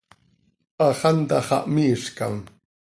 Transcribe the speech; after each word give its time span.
Hax 0.85 0.99
antá 1.09 1.39
xah 1.47 1.61
miizcam. 1.73 2.35